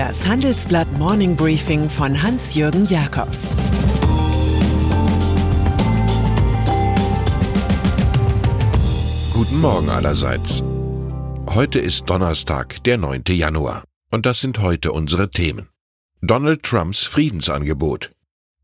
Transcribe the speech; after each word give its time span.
Das 0.00 0.26
Handelsblatt 0.26 0.90
Morning 0.96 1.36
Briefing 1.36 1.90
von 1.90 2.22
Hans-Jürgen 2.22 2.86
Jakobs 2.86 3.50
Guten 9.34 9.60
Morgen 9.60 9.90
allerseits. 9.90 10.62
Heute 11.50 11.80
ist 11.80 12.08
Donnerstag, 12.08 12.82
der 12.84 12.96
9. 12.96 13.24
Januar. 13.28 13.84
Und 14.10 14.24
das 14.24 14.40
sind 14.40 14.60
heute 14.60 14.92
unsere 14.92 15.30
Themen. 15.30 15.68
Donald 16.22 16.62
Trumps 16.62 17.04
Friedensangebot. 17.04 18.10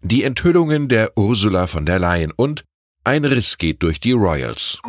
Die 0.01 0.23
Enthüllungen 0.23 0.89
der 0.89 1.19
Ursula 1.19 1.67
von 1.67 1.85
der 1.85 1.99
Leyen 1.99 2.33
und 2.35 2.65
ein 3.05 3.27
Riss 3.27 3.59
geht 3.59 3.83
durch 3.83 4.01
die 4.01 4.13
Royals. 4.13 4.81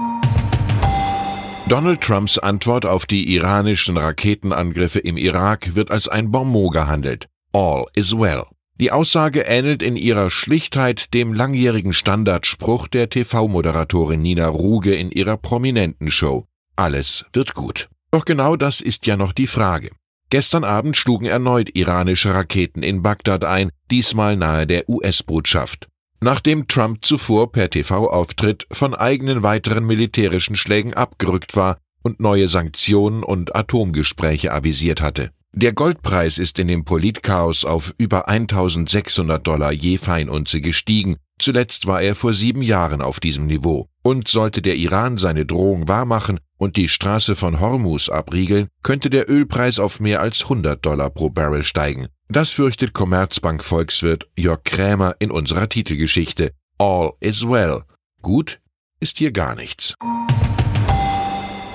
Donald 1.70 2.00
Trumps 2.00 2.38
Antwort 2.38 2.86
auf 2.86 3.06
die 3.06 3.36
iranischen 3.36 3.98
Raketenangriffe 3.98 5.00
im 5.00 5.18
Irak 5.18 5.75
wird 5.75 5.92
als 5.92 6.08
ein 6.08 6.32
Bonmot 6.32 6.71
gehandelt. 6.71 7.28
All 7.52 7.88
is 7.94 8.18
well. 8.18 8.44
Die 8.80 8.94
Aussage 8.94 9.42
ähnelt 9.42 9.84
in 9.84 9.98
ihrer 9.98 10.30
Schlichtheit 10.30 11.14
dem 11.14 11.34
langjährigen 11.34 11.92
Standardspruch 11.92 12.88
der 12.88 13.10
TV-Moderatorin 13.10 14.22
Nina 14.22 14.48
Ruge 14.48 14.96
in 14.96 15.11
ihrer 15.11 15.36
prominenten 15.36 16.10
Show. 16.10 16.46
Alles 16.78 17.25
wird 17.34 17.54
gut. 17.54 17.89
Doch 18.11 18.24
genau 18.24 18.56
das 18.56 18.80
ist 18.80 19.06
ja 19.06 19.18
noch 19.18 19.34
die 19.34 19.47
Frage. 19.47 19.92
Gestern 20.30 20.64
Abend 20.64 20.96
schlugen 20.96 21.25
erneut 21.25 21.75
iranische 21.75 22.34
Raketen 22.34 22.82
in 22.82 23.02
Bagdad 23.02 23.44
ein, 23.44 23.72
diesmal 23.92 24.38
nahe 24.38 24.68
der 24.68 24.88
US-Botschaft 24.88 25.89
nachdem 26.21 26.68
Trump 26.68 27.04
zuvor 27.06 27.52
per 27.52 27.70
TV-Auftritt 27.70 28.68
von 28.71 28.94
eigenen 28.94 29.44
weiteren 29.44 29.86
militärischen 29.86 30.56
Schlägen 30.56 30.94
abgerückt 30.94 31.56
war 31.56 31.78
und 32.03 32.20
neue 32.20 32.48
Sanktionen 32.48 33.23
und 33.23 33.56
Atomgespräche 33.56 34.53
avisiert 34.53 35.02
hatte. 35.02 35.31
Der 35.53 35.73
Goldpreis 35.73 36.38
ist 36.38 36.59
in 36.59 36.67
dem 36.67 36.86
Politchaos 36.86 37.66
auf 37.66 37.94
über 37.97 38.28
1600 38.28 39.45
Dollar 39.45 39.72
je 39.72 39.97
Feinunze 39.97 40.61
gestiegen, 40.61 41.17
zuletzt 41.39 41.88
war 41.88 42.02
er 42.02 42.16
vor 42.16 42.34
sieben 42.34 42.61
Jahren 42.61 43.02
auf 43.02 43.19
diesem 43.19 43.47
Niveau. 43.47 43.88
Und 44.03 44.28
sollte 44.28 44.61
der 44.61 44.75
Iran 44.75 45.17
seine 45.17 45.45
Drohung 45.45 45.88
wahrmachen 45.88 46.39
und 46.58 46.75
die 46.75 46.89
Straße 46.89 47.36
von 47.36 47.59
Hormuz 47.59 48.09
abriegeln, 48.09 48.67
könnte 48.84 49.09
der 49.09 49.30
Ölpreis 49.30 49.80
auf 49.80 50.00
mehr 50.00 50.22
als 50.22 50.44
100 50.44 50.86
Dollar 50.86 51.09
pro 51.09 51.30
Barrel 51.30 51.63
steigen. 51.63 52.08
Das 52.30 52.52
fürchtet 52.52 52.94
Commerzbank-Volkswirt 52.94 54.28
Jörg 54.38 54.66
Krämer 54.66 55.16
in 55.20 55.31
unserer 55.31 55.70
Titelgeschichte. 55.70 56.52
All 56.78 57.14
is 57.22 57.47
well. 57.47 57.84
Gut 58.22 58.59
ist 59.00 59.17
hier 59.17 59.31
gar 59.31 59.56
nichts. 59.56 59.95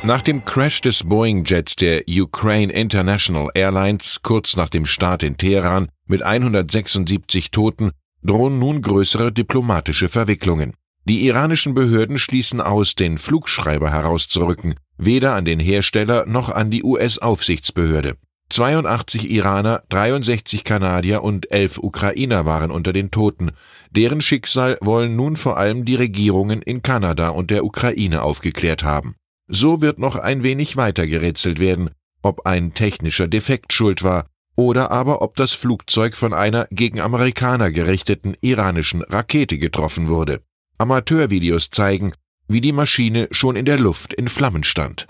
Nach 0.03 0.21
dem 0.21 0.45
Crash 0.45 0.83
des 0.83 1.05
Boeing-Jets 1.05 1.77
der 1.77 2.03
Ukraine 2.07 2.71
International 2.71 3.49
Airlines 3.55 4.21
kurz 4.23 4.55
nach 4.55 4.69
dem 4.69 4.85
Start 4.85 5.23
in 5.23 5.39
Teheran 5.39 5.89
mit 6.07 6.23
176 6.23 7.51
Toten 7.51 7.93
drohen 8.23 8.59
nun 8.59 8.83
größere 8.83 9.33
diplomatische 9.33 10.11
Verwicklungen. 10.11 10.75
Die 11.09 11.27
iranischen 11.27 11.73
Behörden 11.73 12.19
schließen 12.19 12.61
aus, 12.61 12.95
den 12.95 13.17
Flugschreiber 13.17 13.91
herauszurücken, 13.91 14.75
weder 14.99 15.35
an 15.35 15.47
den 15.47 15.61
Hersteller 15.61 16.27
noch 16.27 16.51
an 16.51 16.71
die 16.71 16.83
US-Aufsichtsbehörde. 16.83 18.17
82 18.53 19.31
Iraner, 19.31 19.83
63 19.89 20.63
Kanadier 20.63 21.23
und 21.23 21.51
11 21.51 21.79
Ukrainer 21.79 22.45
waren 22.45 22.71
unter 22.71 22.93
den 22.93 23.11
Toten. 23.11 23.53
Deren 23.91 24.21
Schicksal 24.21 24.77
wollen 24.83 25.17
nun 25.17 25.37
vor 25.37 25.57
allem 25.57 25.87
die 25.87 25.95
Regierungen 25.95 26.61
in 26.61 26.83
Kanada 26.83 27.31
und 27.31 27.51
der 27.51 27.65
Ukraine 27.65 28.23
aufgeklärt 28.23 28.85
haben. 28.85 29.15
So 29.49 29.81
wird 29.81 29.99
noch 29.99 30.17
ein 30.17 30.43
wenig 30.43 30.77
weiter 30.77 31.07
gerätselt 31.07 31.61
werden, 31.61 31.91
ob 32.21 32.45
ein 32.47 32.75
technischer 32.75 33.27
Defekt 33.27 33.73
schuld 33.73 34.03
war 34.03 34.27
oder 34.55 34.91
aber 34.91 35.23
ob 35.23 35.35
das 35.37 35.55
Flugzeug 35.55 36.15
von 36.15 36.35
einer 36.35 36.69
gegen 36.71 37.01
Amerikaner 37.01 37.71
gerichteten 37.71 38.37
iranischen 38.43 39.01
Rakete 39.01 39.57
getroffen 39.57 40.09
wurde. 40.09 40.43
Amateurvideos 40.77 41.71
zeigen, 41.71 42.13
wie 42.49 42.61
die 42.61 42.73
Maschine 42.73 43.29
schon 43.31 43.57
in 43.57 43.65
der 43.65 43.79
Luft 43.79 44.13
in 44.13 44.29
Flammen 44.29 44.63
stand. 44.63 45.07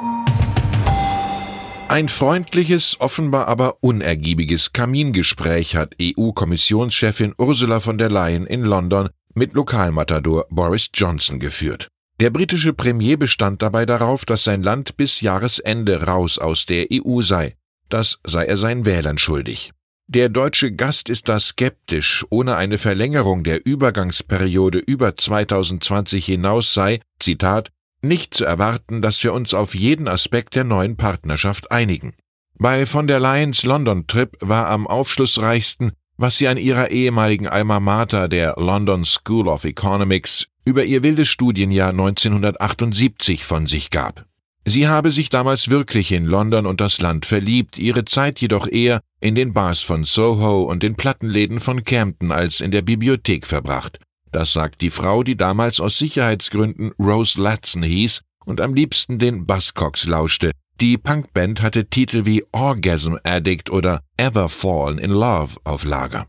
Ein 1.92 2.08
freundliches, 2.08 2.98
offenbar 3.00 3.48
aber 3.48 3.76
unergiebiges 3.82 4.72
Kamingespräch 4.72 5.76
hat 5.76 5.94
EU-Kommissionschefin 6.00 7.34
Ursula 7.36 7.80
von 7.80 7.98
der 7.98 8.08
Leyen 8.08 8.46
in 8.46 8.62
London 8.64 9.10
mit 9.34 9.52
Lokalmatador 9.52 10.46
Boris 10.48 10.88
Johnson 10.94 11.38
geführt. 11.38 11.88
Der 12.18 12.30
britische 12.30 12.72
Premier 12.72 13.18
bestand 13.18 13.60
dabei 13.60 13.84
darauf, 13.84 14.24
dass 14.24 14.44
sein 14.44 14.62
Land 14.62 14.96
bis 14.96 15.20
Jahresende 15.20 16.04
raus 16.04 16.38
aus 16.38 16.64
der 16.64 16.86
EU 16.90 17.20
sei. 17.20 17.56
Das 17.90 18.20
sei 18.24 18.46
er 18.46 18.56
seinen 18.56 18.86
Wählern 18.86 19.18
schuldig. 19.18 19.72
Der 20.06 20.30
deutsche 20.30 20.72
Gast 20.72 21.10
ist 21.10 21.28
da 21.28 21.38
skeptisch, 21.38 22.24
ohne 22.30 22.56
eine 22.56 22.78
Verlängerung 22.78 23.44
der 23.44 23.66
Übergangsperiode 23.66 24.78
über 24.78 25.14
2020 25.14 26.24
hinaus 26.24 26.72
sei, 26.72 27.00
Zitat, 27.18 27.70
nicht 28.02 28.34
zu 28.34 28.44
erwarten, 28.44 29.02
dass 29.02 29.22
wir 29.22 29.32
uns 29.32 29.54
auf 29.54 29.74
jeden 29.74 30.08
Aspekt 30.08 30.54
der 30.54 30.64
neuen 30.64 30.96
Partnerschaft 30.96 31.70
einigen. 31.70 32.14
Bei 32.58 32.86
von 32.86 33.06
der 33.06 33.20
Leyens 33.20 33.62
London-Trip 33.64 34.36
war 34.40 34.68
am 34.68 34.86
aufschlussreichsten, 34.86 35.92
was 36.16 36.38
sie 36.38 36.48
an 36.48 36.58
ihrer 36.58 36.90
ehemaligen 36.90 37.48
Alma 37.48 37.80
Mater, 37.80 38.28
der 38.28 38.54
London 38.56 39.04
School 39.04 39.48
of 39.48 39.64
Economics, 39.64 40.46
über 40.64 40.84
ihr 40.84 41.02
wildes 41.02 41.28
Studienjahr 41.28 41.90
1978 41.90 43.44
von 43.44 43.66
sich 43.66 43.90
gab. 43.90 44.26
Sie 44.64 44.86
habe 44.86 45.10
sich 45.10 45.28
damals 45.28 45.70
wirklich 45.70 46.12
in 46.12 46.24
London 46.24 46.66
und 46.66 46.80
das 46.80 47.00
Land 47.00 47.26
verliebt, 47.26 47.78
ihre 47.78 48.04
Zeit 48.04 48.38
jedoch 48.38 48.68
eher 48.68 49.00
in 49.20 49.34
den 49.34 49.52
Bars 49.52 49.80
von 49.80 50.04
Soho 50.04 50.62
und 50.62 50.84
den 50.84 50.94
Plattenläden 50.94 51.58
von 51.58 51.82
Camden 51.82 52.30
als 52.30 52.60
in 52.60 52.70
der 52.70 52.82
Bibliothek 52.82 53.46
verbracht. 53.46 53.98
Das 54.32 54.54
sagt 54.54 54.80
die 54.80 54.90
Frau, 54.90 55.22
die 55.22 55.36
damals 55.36 55.78
aus 55.78 55.98
Sicherheitsgründen 55.98 56.92
Rose 56.98 57.40
Latson 57.40 57.82
hieß 57.82 58.22
und 58.44 58.60
am 58.60 58.74
liebsten 58.74 59.18
den 59.18 59.46
Buzzcocks 59.46 60.06
lauschte. 60.06 60.50
Die 60.80 60.96
Punkband 60.96 61.60
hatte 61.60 61.84
Titel 61.84 62.24
wie 62.24 62.42
Orgasm 62.50 63.16
Addict 63.22 63.70
oder 63.70 64.00
Ever 64.16 64.48
Fallen 64.48 64.98
in 64.98 65.10
Love 65.10 65.56
auf 65.64 65.84
Lager. 65.84 66.26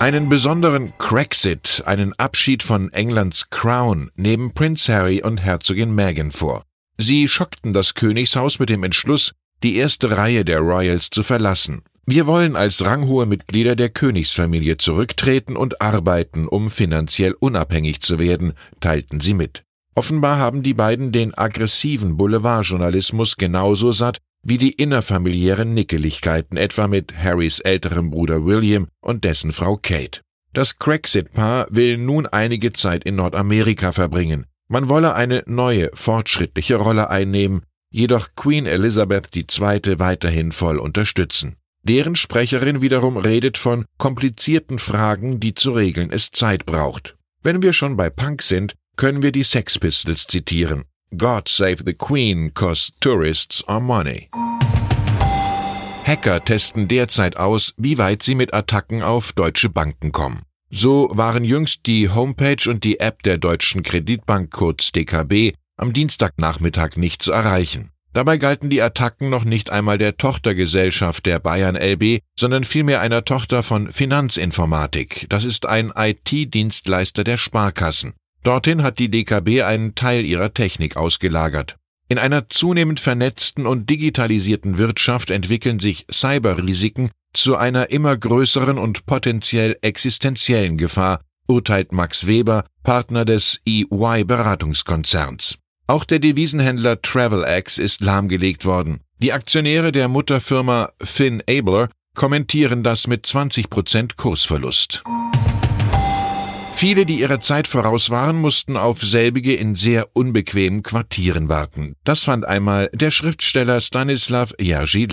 Einen 0.00 0.28
besonderen 0.28 0.92
Cracksit, 0.98 1.82
einen 1.86 2.12
Abschied 2.14 2.62
von 2.62 2.92
Englands 2.92 3.48
Crown, 3.48 4.10
nehmen 4.16 4.52
Prince 4.52 4.92
Harry 4.92 5.22
und 5.22 5.40
Herzogin 5.40 5.94
Meghan 5.94 6.32
vor. 6.32 6.64
Sie 6.98 7.26
schockten 7.28 7.72
das 7.72 7.94
Königshaus 7.94 8.58
mit 8.58 8.68
dem 8.68 8.82
Entschluss, 8.82 9.32
die 9.62 9.76
erste 9.76 10.10
Reihe 10.16 10.44
der 10.44 10.58
Royals 10.58 11.10
zu 11.10 11.22
verlassen. 11.22 11.82
Wir 12.06 12.26
wollen 12.26 12.54
als 12.54 12.84
ranghohe 12.84 13.24
Mitglieder 13.24 13.76
der 13.76 13.88
Königsfamilie 13.88 14.76
zurücktreten 14.76 15.56
und 15.56 15.80
arbeiten, 15.80 16.46
um 16.46 16.70
finanziell 16.70 17.34
unabhängig 17.38 18.00
zu 18.02 18.18
werden, 18.18 18.52
teilten 18.80 19.20
sie 19.20 19.32
mit. 19.32 19.64
Offenbar 19.94 20.38
haben 20.38 20.62
die 20.62 20.74
beiden 20.74 21.12
den 21.12 21.36
aggressiven 21.36 22.16
Boulevardjournalismus 22.16 23.36
genauso 23.36 23.92
satt 23.92 24.18
wie 24.46 24.58
die 24.58 24.72
innerfamiliären 24.72 25.72
Nickeligkeiten 25.72 26.58
etwa 26.58 26.86
mit 26.86 27.14
Harrys 27.16 27.60
älterem 27.60 28.10
Bruder 28.10 28.44
William 28.44 28.88
und 29.00 29.24
dessen 29.24 29.52
Frau 29.52 29.78
Kate. 29.78 30.20
Das 30.52 30.78
Craxit-Paar 30.78 31.66
will 31.70 31.96
nun 31.96 32.26
einige 32.26 32.72
Zeit 32.72 33.04
in 33.04 33.16
Nordamerika 33.16 33.92
verbringen. 33.92 34.44
Man 34.68 34.88
wolle 34.88 35.14
eine 35.14 35.42
neue, 35.46 35.90
fortschrittliche 35.94 36.76
Rolle 36.76 37.10
einnehmen, 37.10 37.62
jedoch 37.90 38.28
Queen 38.36 38.66
Elizabeth 38.66 39.34
II. 39.34 39.98
weiterhin 39.98 40.52
voll 40.52 40.78
unterstützen. 40.78 41.56
Deren 41.84 42.16
Sprecherin 42.16 42.80
wiederum 42.80 43.18
redet 43.18 43.58
von 43.58 43.84
komplizierten 43.98 44.78
Fragen, 44.78 45.38
die 45.38 45.52
zu 45.54 45.72
regeln 45.72 46.10
es 46.10 46.30
Zeit 46.30 46.64
braucht. 46.64 47.14
Wenn 47.42 47.62
wir 47.62 47.74
schon 47.74 47.96
bei 47.96 48.08
Punk 48.08 48.40
sind, 48.40 48.74
können 48.96 49.22
wir 49.22 49.32
die 49.32 49.42
Sex 49.42 49.78
Pistols 49.78 50.26
zitieren. 50.26 50.84
God 51.16 51.46
save 51.48 51.84
the 51.84 51.92
Queen, 51.92 52.54
cause 52.54 52.90
tourists 53.00 53.62
are 53.68 53.82
money. 53.82 54.30
Hacker 56.06 56.42
testen 56.42 56.88
derzeit 56.88 57.36
aus, 57.36 57.74
wie 57.76 57.98
weit 57.98 58.22
sie 58.22 58.34
mit 58.34 58.54
Attacken 58.54 59.02
auf 59.02 59.32
deutsche 59.32 59.68
Banken 59.68 60.10
kommen. 60.10 60.42
So 60.70 61.10
waren 61.12 61.44
jüngst 61.44 61.86
die 61.86 62.08
Homepage 62.08 62.68
und 62.68 62.82
die 62.82 62.98
App 62.98 63.22
der 63.22 63.36
Deutschen 63.36 63.82
Kreditbank 63.82 64.50
kurz 64.50 64.90
DKB 64.90 65.52
am 65.76 65.92
Dienstagnachmittag 65.92 66.96
nicht 66.96 67.22
zu 67.22 67.32
erreichen. 67.32 67.90
Dabei 68.14 68.38
galten 68.38 68.70
die 68.70 68.80
Attacken 68.80 69.28
noch 69.28 69.44
nicht 69.44 69.70
einmal 69.70 69.98
der 69.98 70.16
Tochtergesellschaft 70.16 71.26
der 71.26 71.40
Bayern 71.40 71.74
LB, 71.74 72.20
sondern 72.38 72.62
vielmehr 72.62 73.00
einer 73.00 73.24
Tochter 73.24 73.64
von 73.64 73.92
Finanzinformatik. 73.92 75.26
Das 75.28 75.44
ist 75.44 75.66
ein 75.66 75.92
IT-Dienstleister 75.94 77.24
der 77.24 77.36
Sparkassen. 77.36 78.14
Dorthin 78.44 78.84
hat 78.84 79.00
die 79.00 79.10
DKB 79.10 79.62
einen 79.62 79.96
Teil 79.96 80.24
ihrer 80.24 80.54
Technik 80.54 80.96
ausgelagert. 80.96 81.76
In 82.08 82.18
einer 82.18 82.48
zunehmend 82.48 83.00
vernetzten 83.00 83.66
und 83.66 83.90
digitalisierten 83.90 84.78
Wirtschaft 84.78 85.30
entwickeln 85.30 85.80
sich 85.80 86.06
Cyberrisiken 86.08 87.10
zu 87.32 87.56
einer 87.56 87.90
immer 87.90 88.16
größeren 88.16 88.78
und 88.78 89.06
potenziell 89.06 89.76
existenziellen 89.82 90.76
Gefahr, 90.76 91.20
urteilt 91.48 91.90
Max 91.90 92.28
Weber, 92.28 92.64
Partner 92.84 93.24
des 93.24 93.60
EY 93.66 94.22
Beratungskonzerns. 94.24 95.58
Auch 95.86 96.04
der 96.04 96.18
Devisenhändler 96.18 97.02
TravelX 97.02 97.76
ist 97.76 98.00
lahmgelegt 98.00 98.64
worden. 98.64 99.00
Die 99.20 99.32
Aktionäre 99.32 99.92
der 99.92 100.08
Mutterfirma 100.08 100.92
Finn 101.02 101.42
Abler 101.48 101.90
kommentieren 102.14 102.82
das 102.82 103.06
mit 103.06 103.26
20% 103.26 104.16
Kursverlust. 104.16 105.02
Viele, 106.74 107.06
die 107.06 107.20
ihrer 107.20 107.40
Zeit 107.40 107.68
voraus 107.68 108.10
waren, 108.10 108.40
mussten 108.40 108.76
auf 108.76 109.00
selbige 109.02 109.54
in 109.54 109.76
sehr 109.76 110.08
unbequemen 110.14 110.82
Quartieren 110.82 111.48
warten. 111.48 111.94
Das 112.02 112.24
fand 112.24 112.44
einmal 112.44 112.90
der 112.92 113.10
Schriftsteller 113.10 113.80
Stanislav 113.80 114.54
Jerzy. 114.58 115.06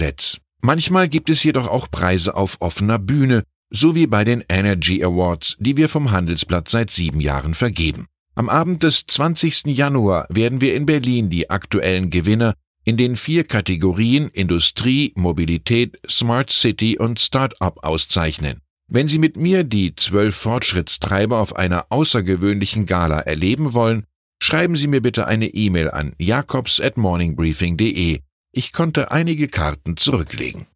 Manchmal 0.62 1.10
gibt 1.10 1.30
es 1.30 1.44
jedoch 1.44 1.68
auch 1.68 1.90
Preise 1.92 2.36
auf 2.36 2.58
offener 2.62 2.98
Bühne, 2.98 3.44
so 3.70 3.94
wie 3.94 4.08
bei 4.08 4.24
den 4.24 4.44
Energy 4.50 5.04
Awards, 5.04 5.56
die 5.60 5.78
wir 5.78 5.90
vom 5.90 6.12
Handelsblatt 6.12 6.70
seit 6.70 6.90
sieben 6.90 7.22
Jahren 7.22 7.56
vergeben. 7.56 8.08
Am 8.34 8.48
Abend 8.48 8.82
des 8.84 9.06
20. 9.08 9.66
Januar 9.66 10.26
werden 10.30 10.62
wir 10.62 10.74
in 10.74 10.86
Berlin 10.86 11.30
die 11.30 11.50
aktuellen 11.50 12.10
Gewinner 12.10 12.56
in 12.86 12.96
den 12.96 13.18
vier 13.18 13.44
Kategorien 13.44 14.30
Industrie, 14.30 15.12
Mobilität, 15.16 16.00
Smart 16.10 16.50
City 16.50 16.98
und 16.98 17.20
Start-up 17.20 17.84
auszeichnen. 17.84 18.62
Wenn 18.88 19.08
Sie 19.08 19.20
mit 19.20 19.36
mir 19.36 19.64
die 19.64 19.96
zwölf 19.96 20.36
Fortschrittstreiber 20.36 21.40
auf 21.40 21.56
einer 21.56 21.88
außergewöhnlichen 21.90 22.86
Gala 22.86 23.20
erleben 23.20 23.74
wollen, 23.74 24.06
schreiben 24.42 24.76
Sie 24.76 24.88
mir 24.88 25.02
bitte 25.02 25.28
eine 25.28 25.48
E-Mail 25.48 25.92
an 25.92 26.14
jakobs 26.18 26.80
at 26.80 26.98
morningbriefing.de. 26.98 28.22
Ich 28.54 28.74
konnte 28.74 29.12
einige 29.12 29.50
Karten 29.50 29.98
zurücklegen. 29.98 30.68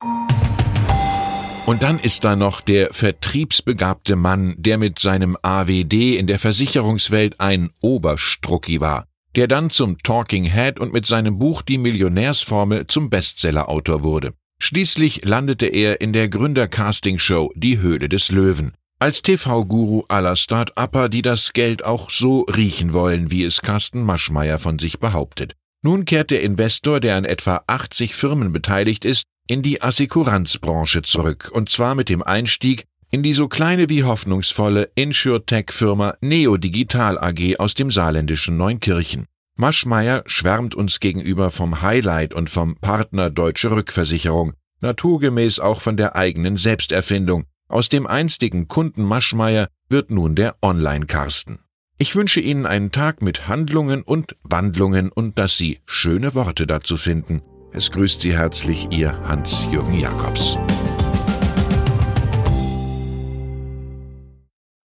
Und 1.65 1.81
dann 1.81 1.97
ist 1.97 2.23
da 2.23 2.35
noch 2.35 2.61
der 2.61 2.93
vertriebsbegabte 2.93 4.15
Mann, 4.15 4.53
der 4.59 4.77
mit 4.77 4.99
seinem 4.99 5.35
AWD 5.41 6.15
in 6.15 6.27
der 6.27 6.37
Versicherungswelt 6.37 7.39
ein 7.39 7.71
Oberstrucki 7.81 8.81
war, 8.81 9.07
der 9.35 9.47
dann 9.47 9.71
zum 9.71 9.97
Talking 9.97 10.43
Head 10.43 10.79
und 10.79 10.93
mit 10.93 11.07
seinem 11.07 11.39
Buch 11.39 11.63
Die 11.63 11.79
Millionärsformel 11.79 12.85
zum 12.85 13.09
Bestsellerautor 13.09 14.03
wurde. 14.03 14.33
Schließlich 14.59 15.25
landete 15.25 15.65
er 15.65 16.01
in 16.01 16.13
der 16.13 16.29
Gründer-Casting-Show 16.29 17.51
Die 17.55 17.79
Höhle 17.79 18.09
des 18.09 18.29
Löwen. 18.29 18.73
Als 18.99 19.23
TV-Guru 19.23 20.03
aller 20.07 20.35
Start-Upper, 20.35 21.09
die 21.09 21.23
das 21.23 21.51
Geld 21.53 21.83
auch 21.83 22.11
so 22.11 22.41
riechen 22.41 22.93
wollen, 22.93 23.31
wie 23.31 23.43
es 23.43 23.61
Carsten 23.61 24.03
Maschmeyer 24.03 24.59
von 24.59 24.77
sich 24.77 24.99
behauptet. 24.99 25.55
Nun 25.81 26.05
kehrt 26.05 26.29
der 26.29 26.43
Investor, 26.43 26.99
der 26.99 27.15
an 27.17 27.25
etwa 27.25 27.61
80 27.65 28.13
Firmen 28.13 28.53
beteiligt 28.53 29.03
ist, 29.03 29.25
in 29.47 29.61
die 29.61 29.81
Assekuranzbranche 29.81 31.01
zurück, 31.01 31.49
und 31.53 31.69
zwar 31.69 31.95
mit 31.95 32.09
dem 32.09 32.23
Einstieg 32.23 32.85
in 33.11 33.23
die 33.23 33.33
so 33.33 33.47
kleine 33.47 33.87
wie 33.89 34.03
hoffnungsvolle 34.03 34.89
Insurtech-Firma 34.95 36.15
Neo 36.21 36.57
Digital 36.57 37.17
AG 37.17 37.59
aus 37.59 37.73
dem 37.73 37.91
saarländischen 37.91 38.57
Neunkirchen. 38.57 39.25
Maschmeyer 39.55 40.23
schwärmt 40.25 40.75
uns 40.75 40.99
gegenüber 40.99 41.49
vom 41.49 41.81
Highlight 41.81 42.33
und 42.33 42.49
vom 42.49 42.75
Partner 42.75 43.29
Deutsche 43.29 43.71
Rückversicherung, 43.71 44.53
naturgemäß 44.81 45.59
auch 45.59 45.79
von 45.79 45.95
der 45.95 46.15
eigenen 46.15 46.57
Selbsterfindung. 46.57 47.45
Aus 47.69 47.87
dem 47.87 48.05
einstigen 48.05 48.67
Kunden 48.67 49.03
Maschmeyer 49.03 49.69
wird 49.87 50.11
nun 50.11 50.35
der 50.35 50.57
Online-Karsten. 50.61 51.59
Ich 51.97 52.15
wünsche 52.17 52.41
Ihnen 52.41 52.65
einen 52.65 52.91
Tag 52.91 53.21
mit 53.21 53.47
Handlungen 53.47 54.01
und 54.01 54.35
Wandlungen 54.43 55.09
und 55.09 55.39
dass 55.39 55.55
Sie 55.55 55.79
schöne 55.85 56.35
Worte 56.35 56.67
dazu 56.67 56.97
finden. 56.97 57.41
Es 57.77 57.91
grüßt 57.91 58.21
Sie 58.21 58.37
herzlich 58.37 58.87
Ihr 58.91 59.19
Hans-Jürgen 59.27 59.99
Jakobs. 59.99 60.57